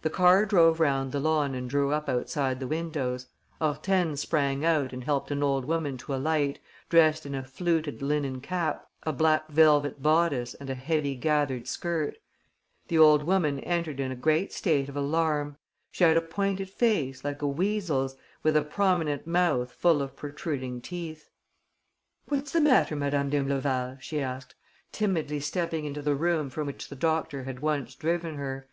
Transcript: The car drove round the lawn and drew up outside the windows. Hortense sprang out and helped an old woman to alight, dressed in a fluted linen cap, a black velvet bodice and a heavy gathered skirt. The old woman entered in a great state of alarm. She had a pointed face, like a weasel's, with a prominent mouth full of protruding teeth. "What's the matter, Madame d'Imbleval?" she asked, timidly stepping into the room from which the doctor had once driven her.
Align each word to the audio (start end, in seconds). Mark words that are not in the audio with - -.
The 0.00 0.08
car 0.08 0.46
drove 0.46 0.80
round 0.80 1.12
the 1.12 1.20
lawn 1.20 1.54
and 1.54 1.68
drew 1.68 1.92
up 1.92 2.08
outside 2.08 2.60
the 2.60 2.66
windows. 2.66 3.26
Hortense 3.60 4.22
sprang 4.22 4.64
out 4.64 4.94
and 4.94 5.04
helped 5.04 5.30
an 5.30 5.42
old 5.42 5.66
woman 5.66 5.98
to 5.98 6.14
alight, 6.14 6.58
dressed 6.88 7.26
in 7.26 7.34
a 7.34 7.44
fluted 7.44 8.00
linen 8.00 8.40
cap, 8.40 8.86
a 9.02 9.12
black 9.12 9.48
velvet 9.50 10.00
bodice 10.02 10.54
and 10.54 10.70
a 10.70 10.74
heavy 10.74 11.14
gathered 11.14 11.68
skirt. 11.68 12.16
The 12.88 12.96
old 12.96 13.24
woman 13.24 13.58
entered 13.60 14.00
in 14.00 14.10
a 14.10 14.16
great 14.16 14.50
state 14.50 14.88
of 14.88 14.96
alarm. 14.96 15.58
She 15.90 16.04
had 16.04 16.16
a 16.16 16.22
pointed 16.22 16.70
face, 16.70 17.22
like 17.22 17.42
a 17.42 17.46
weasel's, 17.46 18.16
with 18.42 18.56
a 18.56 18.62
prominent 18.62 19.26
mouth 19.26 19.72
full 19.72 20.00
of 20.00 20.16
protruding 20.16 20.80
teeth. 20.80 21.28
"What's 22.28 22.52
the 22.52 22.62
matter, 22.62 22.96
Madame 22.96 23.28
d'Imbleval?" 23.28 23.98
she 24.00 24.22
asked, 24.22 24.54
timidly 24.90 25.38
stepping 25.40 25.84
into 25.84 26.00
the 26.00 26.14
room 26.14 26.48
from 26.48 26.66
which 26.66 26.88
the 26.88 26.96
doctor 26.96 27.44
had 27.44 27.60
once 27.60 27.94
driven 27.94 28.36
her. 28.36 28.66